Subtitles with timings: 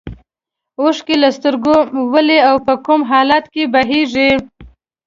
[0.81, 1.75] اوښکې له سترګو
[2.13, 4.29] ولې او په کوم حالت کې بهیږي.